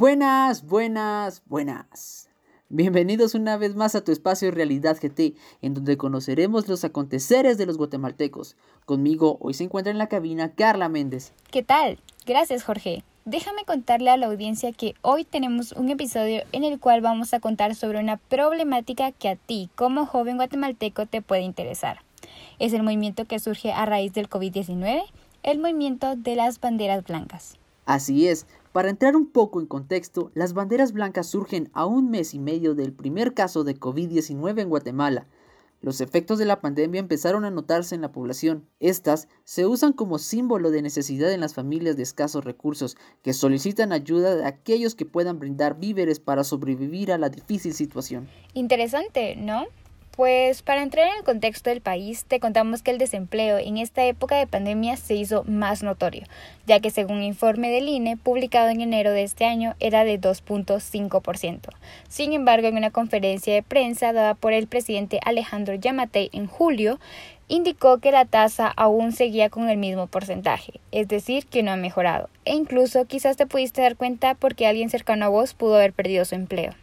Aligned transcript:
Buenas, 0.00 0.64
buenas, 0.64 1.42
buenas. 1.44 2.30
Bienvenidos 2.70 3.34
una 3.34 3.58
vez 3.58 3.74
más 3.76 3.94
a 3.94 4.02
tu 4.02 4.12
espacio 4.12 4.50
Realidad 4.50 4.96
GT, 4.98 5.34
en 5.60 5.74
donde 5.74 5.98
conoceremos 5.98 6.68
los 6.68 6.84
aconteceres 6.84 7.58
de 7.58 7.66
los 7.66 7.76
guatemaltecos. 7.76 8.56
Conmigo 8.86 9.36
hoy 9.42 9.52
se 9.52 9.64
encuentra 9.64 9.90
en 9.90 9.98
la 9.98 10.08
cabina 10.08 10.54
Carla 10.54 10.88
Méndez. 10.88 11.34
¿Qué 11.50 11.62
tal? 11.62 11.98
Gracias 12.24 12.64
Jorge. 12.64 13.04
Déjame 13.26 13.66
contarle 13.66 14.08
a 14.08 14.16
la 14.16 14.28
audiencia 14.28 14.72
que 14.72 14.94
hoy 15.02 15.24
tenemos 15.24 15.72
un 15.72 15.90
episodio 15.90 16.44
en 16.52 16.64
el 16.64 16.80
cual 16.80 17.02
vamos 17.02 17.34
a 17.34 17.40
contar 17.40 17.74
sobre 17.74 18.00
una 18.00 18.16
problemática 18.16 19.12
que 19.12 19.28
a 19.28 19.36
ti 19.36 19.68
como 19.74 20.06
joven 20.06 20.38
guatemalteco 20.38 21.04
te 21.04 21.20
puede 21.20 21.42
interesar. 21.42 21.98
Es 22.58 22.72
el 22.72 22.82
movimiento 22.82 23.26
que 23.26 23.38
surge 23.38 23.70
a 23.70 23.84
raíz 23.84 24.14
del 24.14 24.30
COVID-19, 24.30 25.02
el 25.42 25.58
movimiento 25.58 26.16
de 26.16 26.36
las 26.36 26.58
banderas 26.58 27.04
blancas. 27.04 27.58
Así 27.84 28.28
es, 28.28 28.46
para 28.72 28.88
entrar 28.88 29.16
un 29.16 29.26
poco 29.26 29.60
en 29.60 29.66
contexto, 29.66 30.30
las 30.34 30.52
banderas 30.52 30.92
blancas 30.92 31.26
surgen 31.26 31.70
a 31.72 31.86
un 31.86 32.10
mes 32.10 32.34
y 32.34 32.38
medio 32.38 32.74
del 32.74 32.92
primer 32.92 33.34
caso 33.34 33.64
de 33.64 33.74
COVID-19 33.76 34.60
en 34.60 34.68
Guatemala. 34.68 35.26
Los 35.82 36.00
efectos 36.00 36.38
de 36.38 36.44
la 36.44 36.60
pandemia 36.60 37.00
empezaron 37.00 37.44
a 37.44 37.50
notarse 37.50 37.94
en 37.94 38.02
la 38.02 38.12
población. 38.12 38.68
Estas 38.80 39.28
se 39.44 39.66
usan 39.66 39.92
como 39.92 40.18
símbolo 40.18 40.70
de 40.70 40.82
necesidad 40.82 41.32
en 41.32 41.40
las 41.40 41.54
familias 41.54 41.96
de 41.96 42.02
escasos 42.02 42.44
recursos 42.44 42.96
que 43.22 43.32
solicitan 43.32 43.92
ayuda 43.92 44.36
de 44.36 44.44
aquellos 44.44 44.94
que 44.94 45.06
puedan 45.06 45.38
brindar 45.38 45.80
víveres 45.80 46.20
para 46.20 46.44
sobrevivir 46.44 47.10
a 47.12 47.18
la 47.18 47.30
difícil 47.30 47.72
situación. 47.72 48.28
Interesante, 48.52 49.36
¿no? 49.36 49.64
Pues 50.20 50.60
para 50.60 50.82
entrar 50.82 51.06
en 51.06 51.16
el 51.16 51.24
contexto 51.24 51.70
del 51.70 51.80
país, 51.80 52.26
te 52.26 52.40
contamos 52.40 52.82
que 52.82 52.90
el 52.90 52.98
desempleo 52.98 53.56
en 53.56 53.78
esta 53.78 54.04
época 54.04 54.36
de 54.36 54.46
pandemia 54.46 54.98
se 54.98 55.14
hizo 55.14 55.44
más 55.44 55.82
notorio, 55.82 56.26
ya 56.66 56.78
que 56.78 56.90
según 56.90 57.16
un 57.16 57.22
informe 57.22 57.70
del 57.70 57.88
INE 57.88 58.18
publicado 58.18 58.68
en 58.68 58.82
enero 58.82 59.12
de 59.12 59.22
este 59.22 59.46
año 59.46 59.76
era 59.80 60.04
de 60.04 60.20
2.5%. 60.20 61.70
Sin 62.10 62.34
embargo, 62.34 62.68
en 62.68 62.76
una 62.76 62.90
conferencia 62.90 63.54
de 63.54 63.62
prensa 63.62 64.12
dada 64.12 64.34
por 64.34 64.52
el 64.52 64.66
presidente 64.66 65.20
Alejandro 65.24 65.72
Yamatei 65.76 66.28
en 66.34 66.48
julio, 66.48 67.00
indicó 67.48 67.96
que 67.96 68.12
la 68.12 68.26
tasa 68.26 68.68
aún 68.68 69.12
seguía 69.12 69.48
con 69.48 69.70
el 69.70 69.78
mismo 69.78 70.06
porcentaje, 70.06 70.80
es 70.92 71.08
decir, 71.08 71.46
que 71.46 71.62
no 71.62 71.70
ha 71.70 71.76
mejorado. 71.76 72.28
E 72.44 72.54
incluso 72.54 73.06
quizás 73.06 73.38
te 73.38 73.46
pudiste 73.46 73.80
dar 73.80 73.96
cuenta 73.96 74.34
porque 74.34 74.66
alguien 74.66 74.90
cercano 74.90 75.24
a 75.24 75.28
vos 75.30 75.54
pudo 75.54 75.76
haber 75.76 75.94
perdido 75.94 76.26
su 76.26 76.34
empleo. 76.34 76.74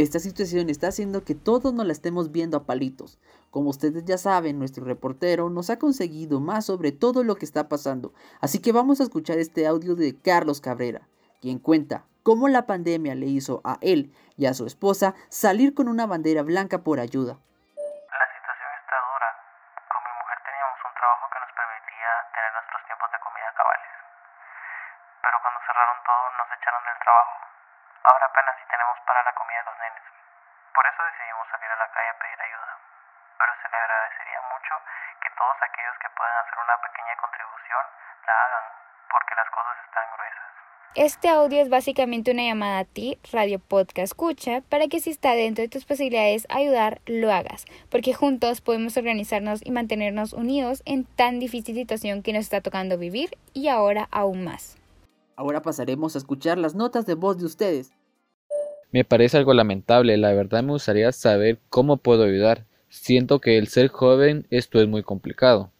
Esta 0.00 0.18
situación 0.18 0.70
está 0.70 0.88
haciendo 0.88 1.24
que 1.24 1.34
todos 1.34 1.74
nos 1.74 1.84
la 1.84 1.92
estemos 1.92 2.32
viendo 2.32 2.56
a 2.56 2.64
palitos. 2.64 3.20
Como 3.50 3.68
ustedes 3.68 4.02
ya 4.06 4.16
saben, 4.16 4.58
nuestro 4.58 4.82
reportero 4.86 5.50
nos 5.50 5.68
ha 5.68 5.78
conseguido 5.78 6.40
más 6.40 6.64
sobre 6.64 6.90
todo 6.90 7.22
lo 7.22 7.36
que 7.36 7.44
está 7.44 7.68
pasando, 7.68 8.14
así 8.40 8.62
que 8.62 8.72
vamos 8.72 9.00
a 9.00 9.02
escuchar 9.02 9.36
este 9.36 9.66
audio 9.66 9.96
de 9.96 10.16
Carlos 10.18 10.62
Cabrera, 10.62 11.06
quien 11.42 11.58
cuenta 11.58 12.06
cómo 12.22 12.48
la 12.48 12.64
pandemia 12.64 13.14
le 13.14 13.26
hizo 13.26 13.60
a 13.62 13.76
él 13.82 14.10
y 14.38 14.46
a 14.46 14.54
su 14.54 14.64
esposa 14.64 15.14
salir 15.28 15.74
con 15.74 15.86
una 15.86 16.06
bandera 16.06 16.40
blanca 16.40 16.80
por 16.80 16.98
ayuda. 16.98 17.36
La 17.36 18.28
situación 18.40 18.70
está 18.80 18.96
dura. 19.04 19.28
Con 19.84 20.00
mi 20.00 20.12
mujer 20.16 20.38
teníamos 20.48 20.80
un 20.80 20.94
trabajo 20.96 21.28
que 21.28 21.40
nos 21.44 21.52
permitía 21.52 22.10
tener 22.32 22.50
nuestros 22.56 22.80
tiempos 22.88 23.08
de 23.12 23.18
comida 23.20 23.52
cabales. 23.52 23.92
Pero 25.20 25.36
cuando 25.44 25.60
cerraron 25.60 25.98
todo 26.08 26.24
nos 26.40 26.48
echaron 26.56 26.80
del 26.88 26.98
trabajo. 27.04 27.49
Ahora 28.04 28.26
apenas 28.26 28.56
si 28.56 28.64
tenemos 28.64 28.96
para 29.06 29.22
la 29.22 29.32
comida 29.34 29.58
de 29.60 29.64
los 29.68 29.78
nenes. 29.78 30.04
Por 30.72 30.86
eso 30.86 31.00
decidimos 31.04 31.44
salir 31.52 31.70
a 31.70 31.76
la 31.76 31.88
calle 31.92 32.08
a 32.08 32.18
pedir 32.18 32.40
ayuda. 32.40 32.72
Pero 33.36 33.52
se 33.60 33.68
le 33.68 33.76
agradecería 33.76 34.40
mucho 34.48 34.74
que 35.20 35.30
todos 35.36 35.56
aquellos 35.60 35.96
que 36.00 36.08
puedan 36.16 36.36
hacer 36.40 36.56
una 36.64 36.76
pequeña 36.80 37.14
contribución 37.20 37.84
la 38.24 38.34
hagan, 38.40 38.64
porque 39.10 39.34
las 39.36 39.50
cosas 39.52 39.76
están 39.84 40.06
gruesas. 40.16 40.48
Este 40.96 41.28
audio 41.28 41.60
es 41.60 41.68
básicamente 41.68 42.32
una 42.32 42.42
llamada 42.42 42.78
a 42.80 42.84
ti, 42.88 43.20
Radio 43.32 43.60
Podcast 43.60 44.16
Escucha, 44.16 44.62
para 44.70 44.88
que 44.88 45.00
si 45.00 45.10
está 45.10 45.36
dentro 45.36 45.60
de 45.60 45.68
tus 45.68 45.84
posibilidades 45.84 46.46
ayudar, 46.48 47.00
lo 47.04 47.30
hagas, 47.30 47.66
porque 47.90 48.14
juntos 48.14 48.60
podemos 48.60 48.96
organizarnos 48.96 49.60
y 49.62 49.72
mantenernos 49.72 50.32
unidos 50.32 50.82
en 50.86 51.04
tan 51.04 51.38
difícil 51.38 51.76
situación 51.76 52.22
que 52.22 52.32
nos 52.32 52.48
está 52.48 52.62
tocando 52.62 52.96
vivir 52.96 53.36
y 53.52 53.68
ahora 53.68 54.08
aún 54.10 54.44
más. 54.44 54.79
Ahora 55.40 55.62
pasaremos 55.62 56.14
a 56.14 56.18
escuchar 56.18 56.58
las 56.58 56.74
notas 56.74 57.06
de 57.06 57.14
voz 57.14 57.38
de 57.38 57.46
ustedes. 57.46 57.92
Me 58.92 59.06
parece 59.06 59.38
algo 59.38 59.54
lamentable, 59.54 60.18
la 60.18 60.34
verdad 60.34 60.62
me 60.62 60.72
gustaría 60.72 61.10
saber 61.12 61.58
cómo 61.70 61.96
puedo 61.96 62.24
ayudar. 62.24 62.66
Siento 62.90 63.40
que 63.40 63.56
el 63.56 63.68
ser 63.68 63.88
joven 63.88 64.46
esto 64.50 64.82
es 64.82 64.86
muy 64.86 65.02
complicado. 65.02 65.70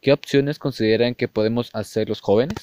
¿Qué 0.00 0.10
opciones 0.10 0.58
consideran 0.58 1.14
que 1.14 1.28
podemos 1.28 1.68
hacer 1.74 2.08
los 2.08 2.22
jóvenes? 2.22 2.56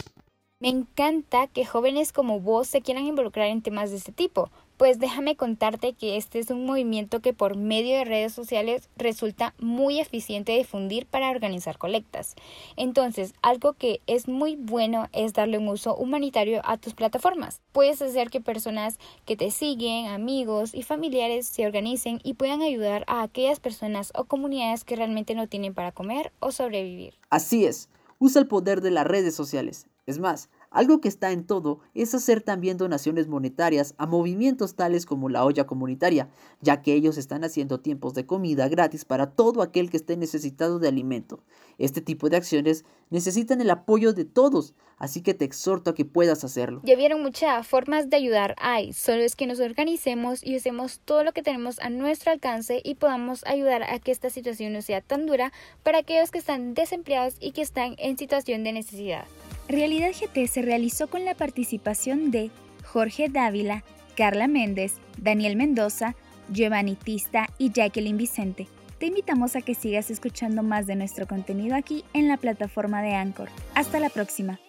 Me 0.59 0.69
encanta 0.69 1.45
que 1.45 1.63
jóvenes 1.63 2.11
como 2.11 2.39
vos 2.39 2.65
se 2.65 2.81
quieran 2.81 3.05
involucrar 3.05 3.45
en 3.45 3.61
temas 3.61 3.91
de 3.91 3.97
este 3.97 4.11
tipo, 4.11 4.49
pues 4.81 4.97
déjame 4.97 5.35
contarte 5.35 5.93
que 5.93 6.17
este 6.17 6.39
es 6.39 6.49
un 6.49 6.65
movimiento 6.65 7.19
que 7.19 7.35
por 7.35 7.55
medio 7.55 7.99
de 7.99 8.03
redes 8.03 8.33
sociales 8.33 8.89
resulta 8.97 9.53
muy 9.59 9.99
eficiente 9.99 10.57
difundir 10.57 11.05
para 11.05 11.29
organizar 11.29 11.77
colectas. 11.77 12.33
Entonces, 12.77 13.35
algo 13.43 13.73
que 13.73 14.01
es 14.07 14.27
muy 14.27 14.55
bueno 14.55 15.07
es 15.13 15.33
darle 15.33 15.59
un 15.59 15.67
uso 15.67 15.95
humanitario 15.95 16.61
a 16.63 16.77
tus 16.77 16.95
plataformas. 16.95 17.61
Puedes 17.73 18.01
hacer 18.01 18.31
que 18.31 18.41
personas 18.41 18.97
que 19.27 19.37
te 19.37 19.51
siguen, 19.51 20.07
amigos 20.07 20.73
y 20.73 20.81
familiares 20.81 21.45
se 21.45 21.67
organicen 21.67 22.19
y 22.23 22.33
puedan 22.33 22.63
ayudar 22.63 23.03
a 23.05 23.21
aquellas 23.21 23.59
personas 23.59 24.11
o 24.15 24.23
comunidades 24.23 24.83
que 24.83 24.95
realmente 24.95 25.35
no 25.35 25.45
tienen 25.45 25.75
para 25.75 25.91
comer 25.91 26.31
o 26.39 26.51
sobrevivir. 26.51 27.13
Así 27.29 27.67
es, 27.67 27.87
usa 28.17 28.41
el 28.41 28.47
poder 28.47 28.81
de 28.81 28.89
las 28.89 29.05
redes 29.05 29.35
sociales. 29.35 29.85
Es 30.07 30.17
más, 30.17 30.49
algo 30.71 31.01
que 31.01 31.09
está 31.09 31.31
en 31.31 31.45
todo 31.45 31.81
es 31.93 32.15
hacer 32.15 32.41
también 32.41 32.77
donaciones 32.77 33.27
monetarias 33.27 33.93
a 33.97 34.05
movimientos 34.07 34.75
tales 34.75 35.05
como 35.05 35.27
la 35.27 35.43
olla 35.43 35.67
comunitaria, 35.67 36.29
ya 36.61 36.81
que 36.81 36.93
ellos 36.93 37.17
están 37.17 37.43
haciendo 37.43 37.81
tiempos 37.81 38.13
de 38.13 38.25
comida 38.25 38.69
gratis 38.69 39.03
para 39.03 39.31
todo 39.31 39.61
aquel 39.61 39.89
que 39.89 39.97
esté 39.97 40.15
necesitado 40.15 40.79
de 40.79 40.87
alimento. 40.87 41.43
Este 41.77 41.99
tipo 41.99 42.29
de 42.29 42.37
acciones 42.37 42.85
necesitan 43.09 43.59
el 43.59 43.69
apoyo 43.69 44.13
de 44.13 44.23
todos, 44.23 44.73
así 44.97 45.21
que 45.21 45.33
te 45.33 45.43
exhorto 45.43 45.89
a 45.89 45.93
que 45.93 46.05
puedas 46.05 46.45
hacerlo. 46.45 46.79
Ya 46.85 46.95
vieron 46.95 47.21
muchas 47.21 47.67
formas 47.67 48.09
de 48.09 48.15
ayudar 48.15 48.55
hay, 48.57 48.93
solo 48.93 49.23
es 49.23 49.35
que 49.35 49.47
nos 49.47 49.59
organicemos 49.59 50.41
y 50.41 50.55
usemos 50.55 51.01
todo 51.03 51.25
lo 51.25 51.33
que 51.33 51.43
tenemos 51.43 51.79
a 51.79 51.89
nuestro 51.89 52.31
alcance 52.31 52.81
y 52.81 52.95
podamos 52.95 53.45
ayudar 53.45 53.83
a 53.83 53.99
que 53.99 54.11
esta 54.11 54.29
situación 54.29 54.71
no 54.71 54.81
sea 54.81 55.01
tan 55.01 55.25
dura 55.25 55.51
para 55.83 55.99
aquellos 55.99 56.31
que 56.31 56.37
están 56.37 56.75
desempleados 56.75 57.35
y 57.41 57.51
que 57.51 57.61
están 57.61 57.95
en 57.97 58.17
situación 58.17 58.63
de 58.63 58.71
necesidad. 58.71 59.25
Realidad 59.71 60.11
GT 60.11 60.47
se 60.47 60.61
realizó 60.61 61.07
con 61.07 61.23
la 61.23 61.33
participación 61.33 62.29
de 62.29 62.51
Jorge 62.83 63.29
Dávila, 63.29 63.85
Carla 64.17 64.49
Méndez, 64.49 64.95
Daniel 65.17 65.55
Mendoza, 65.55 66.13
Giovanni 66.49 66.95
Tista 66.95 67.47
y 67.57 67.71
Jacqueline 67.71 68.17
Vicente. 68.17 68.67
Te 68.97 69.05
invitamos 69.05 69.55
a 69.55 69.61
que 69.61 69.73
sigas 69.73 70.11
escuchando 70.11 70.61
más 70.61 70.87
de 70.87 70.97
nuestro 70.97 71.25
contenido 71.25 71.77
aquí 71.77 72.03
en 72.13 72.27
la 72.27 72.35
plataforma 72.35 73.01
de 73.01 73.15
Anchor. 73.15 73.47
Hasta 73.73 74.01
la 74.01 74.09
próxima. 74.09 74.59